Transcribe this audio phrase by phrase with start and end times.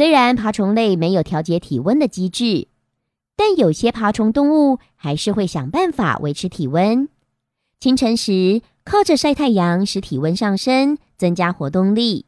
[0.00, 2.68] 虽然爬虫类没有调节体温的机制，
[3.36, 7.10] 但有些爬虫动物还是会想办法维持体温。
[7.78, 12.24] 清晨时，靠着晒太阳使体温上升，增加活动力；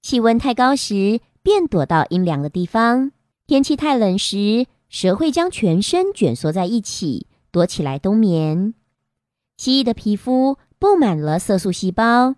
[0.00, 3.10] 气温太高时，便躲到阴凉的地方。
[3.48, 8.74] 天气太冷时，蛇会将全身卷缩在一起，躲起来冬眠。
[9.56, 12.36] 蜥蜴的皮肤布满了色素细胞。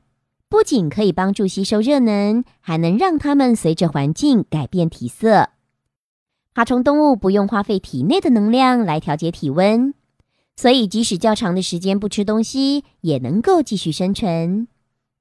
[0.50, 5.50] 不仅可以帮助吸收热能，还能让它们随着环境改变体色。
[6.52, 9.94] 爬虫动物不用花费体内的能量来调节体温，
[10.56, 14.66] 所以即使较长的时间不吃东西，也能够继续生存。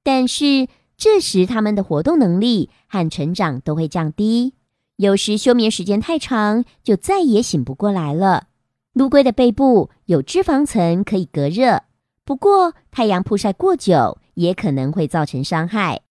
[0.04, 4.56] 但是这时它们的活动能力和成长都会降低，
[4.96, 8.48] 有时休眠时间太长，就再也醒不过来了。
[8.94, 11.84] 陆龟的背部有脂肪层可以隔热，
[12.26, 14.18] 不过太阳曝晒过久。
[14.40, 16.02] 也可能会造成伤害。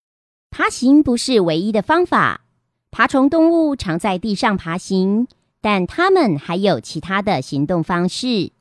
[0.50, 2.42] 爬行不是唯一的方法，
[2.90, 5.26] 爬虫动物常在地上爬行，
[5.62, 8.52] 但它们还有其他的行动方式。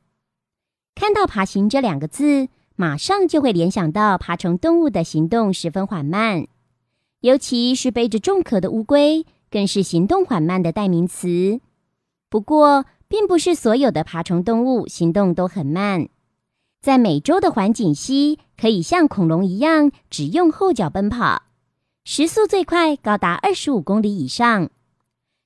[0.94, 6.46] 看到“爬行”这两个字，马上就会联想到爬虫动物的行动十分缓慢，
[7.20, 11.60] 尤其是背着重壳的乌龟，更是行动缓慢的代名词。
[12.30, 16.08] 不过，并不是所有的爬虫动物行动都很慢。
[16.80, 21.42] 在美洲的环景蜥可以像恐龙一样只用后脚奔跑，
[22.04, 24.70] 时速最快高达二十五公里以上。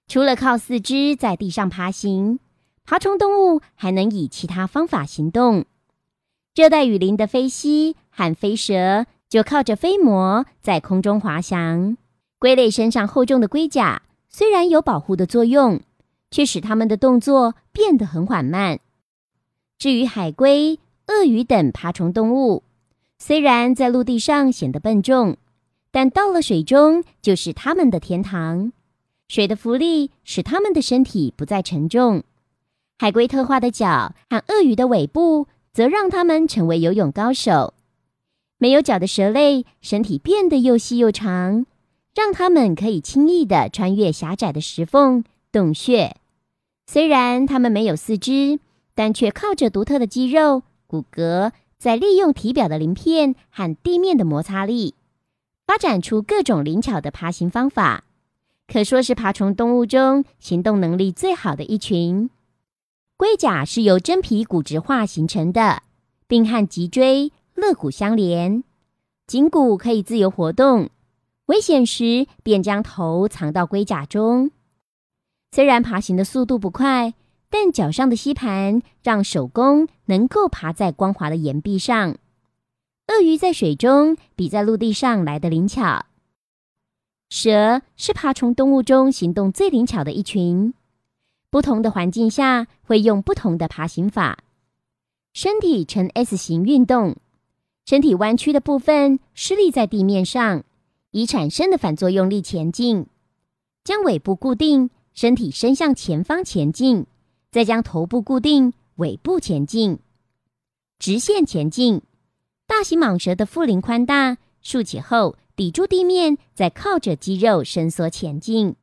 [0.06, 2.38] 除了靠四肢在地上爬行，
[2.84, 5.64] 爬虫动物还能以其他方法行动。
[6.54, 11.96] 热带雨林的飞蜥和飞蛇就靠着飞膜在空中滑翔。
[12.38, 15.80] 龟类身上厚重的龟甲虽然有保护的作用，
[16.30, 18.80] 却使它们的动作变得很缓慢。
[19.78, 22.62] 至于海龟，鳄鱼等爬虫动物，
[23.18, 25.36] 虽然在陆地上显得笨重，
[25.90, 28.72] 但到了水中就是它们的天堂。
[29.28, 32.22] 水的浮力使它们的身体不再沉重。
[32.98, 37.74] 海龟特化的脚和鳄鱼的尾部，则让它们成为游泳高手。
[38.58, 41.66] 没有脚的蛇类身体变得又细又长，
[42.14, 46.16] 让它们可以轻易地穿越狭窄的石缝、洞穴。
[46.86, 48.60] 虽然它们没有四肢，
[48.94, 50.62] 但却靠着独特的肌肉。
[50.92, 54.94] 骨骼在利用体表的鳞片和地面的摩擦力，
[55.66, 58.04] 发展出各种灵巧的爬行方法，
[58.68, 62.28] 可说是爬虫动物中行动能力最好的一群。
[63.16, 65.82] 龟甲是由真皮骨质化形成的，
[66.26, 68.62] 并和脊椎、肋骨相连，
[69.26, 70.90] 颈骨可以自由活动，
[71.46, 74.50] 危险时便将头藏到龟甲中。
[75.52, 77.14] 虽然爬行的速度不快。
[77.52, 82.16] 但脚上的吸盘让手工能够爬在光滑的岩壁上。
[83.08, 86.06] 鳄鱼在水中比在陆地上来的灵巧。
[87.28, 90.72] 蛇是爬虫动物中行动最灵巧的一群。
[91.50, 94.38] 不同的环境下会用不同的爬行法。
[95.34, 97.16] 身体呈 S 型运动，
[97.84, 100.64] 身体弯曲的部分施力在地面上，
[101.10, 103.06] 以产生的反作用力前进。
[103.84, 107.04] 将尾部固定，身体伸向前方前进。
[107.52, 109.98] 再将头部固定，尾部前进，
[110.98, 112.00] 直线前进。
[112.66, 118.76] 大型蟒蛇的腹鳞宽大，竖起后抵住地面，再靠着肌肉伸缩前进。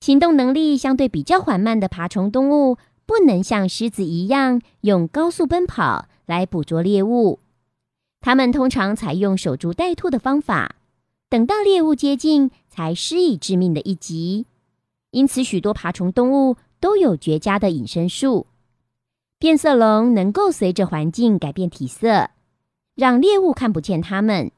[0.00, 7.40] 行动能力相对比较缓慢的爬虫动物，不能像狮子一样用高速奔跑来捕捉猎物。
[8.22, 10.76] 它们通常采用守株待兔的方法，
[11.28, 14.46] 等到猎物接近，才施以致命的一击。
[15.10, 16.56] 因此，许多爬虫动物。
[16.86, 18.46] 都有绝佳的隐身术。
[19.40, 22.30] 变色龙能够随着环境改变体色，
[22.94, 24.50] 让猎物看不见它们；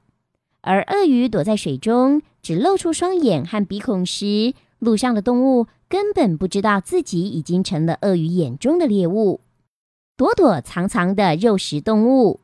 [0.60, 9.40] 而鳄鱼躲在水中，只露出双眼和鼻孔时，路上的动物根本不知道自己已经成了鳄鱼眼中的猎物。
[10.14, 12.40] 躲躲藏藏的肉食动物，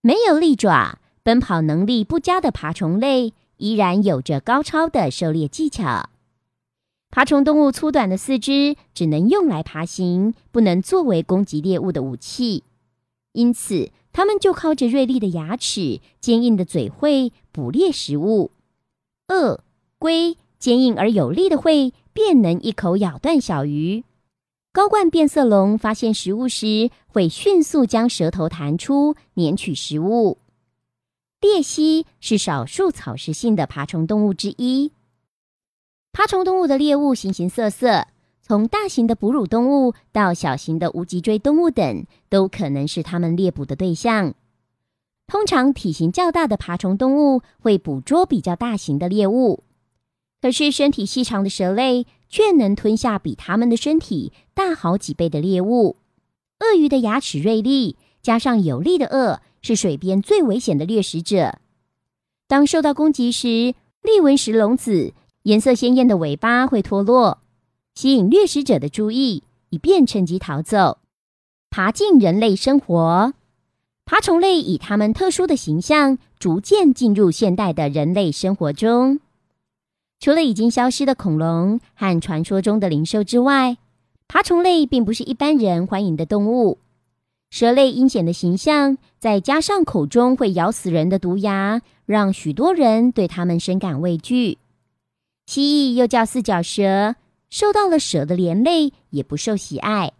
[0.00, 6.08] 没有利爪、奔跑能力不佳的爬虫类，依然有着高超的狩猎技巧。
[7.16, 12.62] 爬虫动物粗短的四肢只能用来爬行，不能作为攻击猎物的武器。
[13.32, 18.50] 因此它们就靠着锐利的牙齿、坚硬的嘴喙捕猎食物。
[19.28, 19.64] 鳄、
[19.98, 24.04] 龟坚硬而有力的喙便能一口咬断小鱼。
[24.70, 30.36] 高冠变色龙发现食物时，会迅速将舌头弹出，捻取食物。
[31.40, 34.92] 鬣蜥是少数草食性的爬虫动物之一。
[36.16, 38.06] 爬虫动物的猎物形形色色，
[38.40, 44.32] 从大型的哺乳动物到小型的无脊椎动物等，都可能是它们猎捕的对象。
[45.26, 49.62] 通常体型较大的爬虫动物会捕捉比较大型的猎物，
[50.40, 52.06] 可是身体细长的蛇类。
[52.28, 55.96] 却能吞下比它们的身体大好几倍的猎物。
[56.58, 61.60] 鳄鱼的牙齿锐利，加上有力的颚，是水边最危险的掠食者。
[62.48, 65.12] 当受到攻击时，利纹石龙子
[65.46, 67.38] 颜色鲜艳的尾巴会脱落，
[67.94, 70.98] 吸引掠食者的注意，以便趁机逃走，
[71.70, 73.32] 爬进人类生活。
[74.04, 79.20] 爬虫类以它们特殊的形象，逐渐进入现代的人类生活中。
[80.18, 83.76] 除了已经消失的恐龙和传说中的灵兽之外，
[84.26, 86.78] 爬虫类并不是一般人欢迎的动物。
[87.50, 94.58] 蛇类阴险的形象，再加上口中会咬死人的毒牙，让许多人对它们深感畏惧。
[95.46, 97.14] 蜥蜴又叫四脚蛇，
[97.48, 100.12] 受到了蛇的连累，也不受喜爱。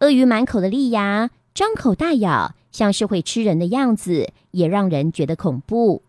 [0.00, 6.02] 鳄鱼满口的利牙，张口大咬，像是会吃人的样子，也让人觉得恐怖。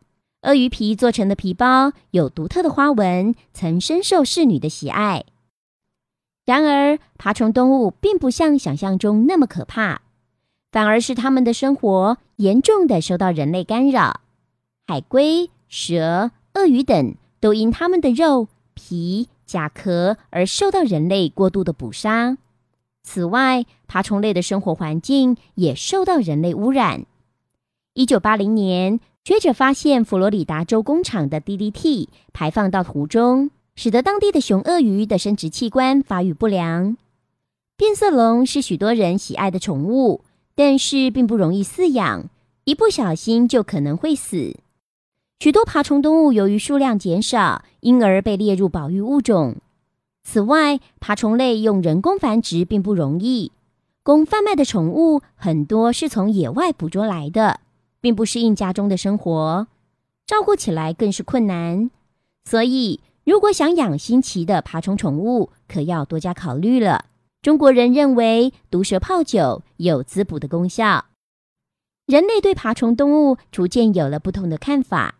[0.43, 5.25] 鳄鱼皮做成的皮包有独特的花纹，曾深受侍女的喜爱。
[6.45, 10.01] 然而，爬虫动物并不像想象中那么可怕，
[10.71, 14.21] 反而是它们的生活严重的受到人类干扰。
[14.87, 22.37] 海龟、蛇、鳄鱼等都因它们的肉、皮、甲壳而受到人类过度的捕杀。
[23.03, 27.05] 此外，爬虫类的生活环境也受到人类污染。
[27.93, 28.99] 一九八零年。
[29.25, 36.97] 学者发现，佛罗里达州工厂的 DDT 排放到湖中，使得当地的雄鳄鱼的生殖器官发育不良。
[37.77, 40.23] 变色龙是许多人喜爱的宠物，
[40.55, 42.27] 但是并不容易饲养，
[42.63, 44.55] 一不小心就可能会死。
[45.39, 49.55] 许多爬虫动物由于数量减少，因而被列入保育物种。
[50.21, 53.53] 此外，爬虫类用人工繁殖并不容易，
[54.03, 57.61] 供贩卖的宠物很多是从野外捕捉来的。
[58.01, 59.67] 并不适应家中的生活，
[60.25, 61.91] 照顾起来更是困难。
[62.45, 67.05] 所以，如果想养新奇的爬虫宠物，可要多加考虑了。
[67.41, 71.05] 中国人认为毒蛇泡酒有滋补的功效。
[72.05, 75.15] 人类对爬虫动物逐渐有了不同的看法。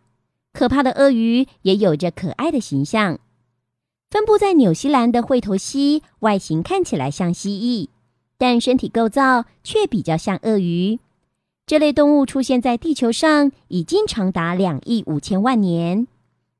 [0.52, 3.18] 可怕的鳄鱼也有着可爱的形象。
[4.10, 7.88] 分布在纽西兰的喙头蜥，外形看起来像蜥蜴，
[8.36, 10.98] 但身体构造却比较像鳄鱼。
[11.66, 16.08] 这类动物出现在地球上已经长达两亿五千万年，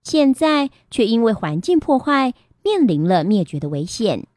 [0.05, 2.33] 现在却因为环境破坏
[2.63, 4.29] 面临了灭绝的危险。